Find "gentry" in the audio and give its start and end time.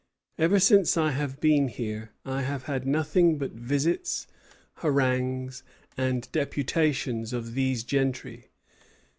7.83-8.49